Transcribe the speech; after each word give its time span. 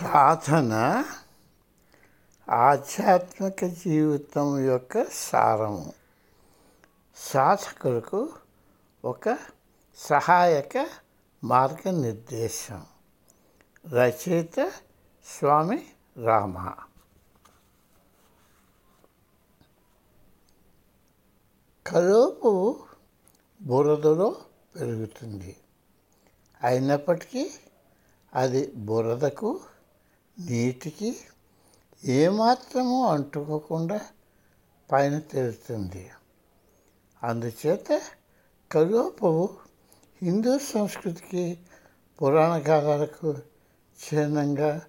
సాధన 0.00 1.04
ఆధ్యాత్మిక 2.50 3.64
జీవితం 3.64 4.58
యొక్క 4.58 5.04
సారము. 5.10 5.92
సాధకులకు 7.16 8.28
ఒక 9.04 9.38
సహాయక 9.96 10.86
మార్గనిర్దేశం. 11.44 12.86
రచయిత 13.92 14.72
స్వామి 15.38 15.86
రామ. 16.24 16.72
కలోపు 21.86 22.80
బురదలో 23.62 24.36
పెరుగుతుంది. 24.76 25.56
అయినప్పటికీ 26.62 27.50
అది 28.34 28.72
బురదకు 28.76 29.60
నీటికి 30.42 31.16
ఏమాత్రము 32.04 33.06
అంటుకోకుండా 33.06 34.00
పైన 34.92 35.18
తేలుతుంది 35.18 36.10
అందుచేత 37.22 38.02
కలువపువ్వు 38.72 39.48
హిందూ 40.22 40.58
సంస్కృతికి 40.58 41.58
పురాణ 42.22 42.62
గాథలకు 42.68 43.38
చిహ్నంగా 44.02 44.82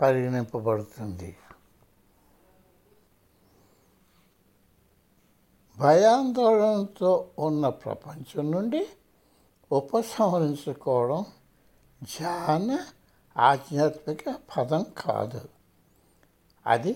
పరిగణింపబడుతుంది. 0.00 1.36
భయాందోళనతో 5.78 7.30
ఉన్న 7.38 7.68
ప్రపంచం 7.68 8.50
నుండి 8.50 8.88
ఉపసంహరించుకోవడం 9.72 11.24
ధ్యాన 12.02 12.78
ఆధ్యాత్మిక 13.38 14.36
పదం 14.56 14.86
కాదు. 14.98 15.40
అది 16.66 16.92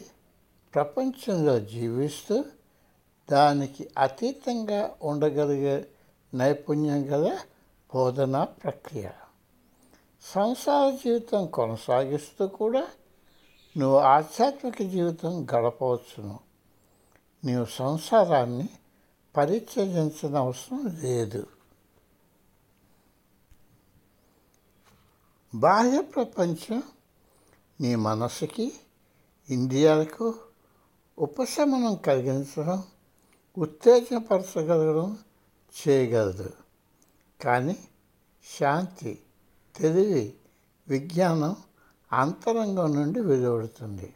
ప్రపంచంలో 0.74 1.60
జీవిస్తూ 1.60 2.44
దానికి 3.30 3.90
అతీతంగా 3.98 4.94
ఉండగలిగే 5.02 5.88
నైపుణ్యం 6.34 7.06
గల 7.08 7.38
బోధనా 7.94 8.44
ప్రక్రియ. 8.44 9.08
సంసార 10.22 10.90
జీవితం 10.90 11.46
కొనసాగిస్తూ 11.46 12.46
కూడా 12.46 12.86
నువ్వు 13.78 13.98
ఆధ్యాత్మిక 13.98 14.82
జీవితం 14.82 15.46
గడపవచ్చును. 15.54 16.40
నీవు 17.44 17.64
సంసారాన్ని 17.64 18.68
పరిత్యజించిన 19.36 20.36
అవసరం 20.36 20.98
లేదు. 21.02 21.46
బాహ్య 25.54 26.00
ప్రపంచం 26.00 26.82
మీ 27.80 27.94
మనసుకి 27.94 28.72
ఇంద్రియాలకు 29.50 30.34
ఉపశమనం 31.18 31.96
కలిగించడం 31.96 32.82
ఉత్తేజపరచగలగడం 33.58 35.18
చేయగలదు. 35.80 36.50
కానీ 37.40 37.76
శాంతి 38.58 39.18
తెలివి 39.76 40.34
విజ్ఞానం 40.88 41.56
అంతరంగం 42.12 42.94
నుండి 42.94 43.20
వెలువడుతుంది. 43.20 44.14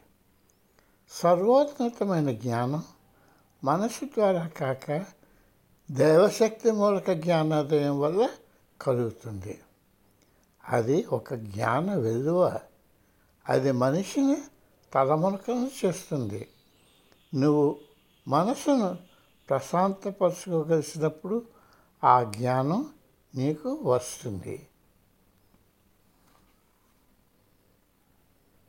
సర్వోన్నతమైన 1.09 2.31
జ్ఞానం 2.31 2.83
మనసు 3.63 4.05
ద్వారా 4.05 4.47
కాక 4.47 5.05
దైవశక్తి 5.91 6.71
మూలక 6.71 7.11
జ్ఞానోదయం 7.11 7.99
వల్ల 7.99 8.29
కలుగుతుంది. 8.81 9.59
అది 10.69 11.05
ఒక 11.11 11.33
జ్ఞాన 11.33 11.95
విలువ. 11.95 12.59
అది 13.49 13.71
మనిషిని 13.71 14.37
తలమునకను 14.93 15.69
చేస్తుంది. 15.85 16.47
నువ్వు 17.35 17.79
మనసును 18.27 18.97
ప్రశాంతపరచుకోగలిసినప్పుడు 19.49 21.45
ఆ 22.03 22.23
జ్ఞానం 22.23 22.89
నీకు 23.35 23.79
వస్తుంది. 23.83 24.67